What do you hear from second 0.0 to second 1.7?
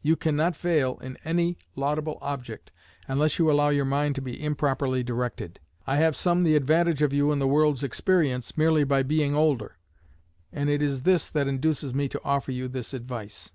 You cannot fail in any